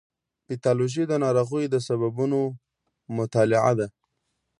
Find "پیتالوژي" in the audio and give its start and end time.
0.47-1.03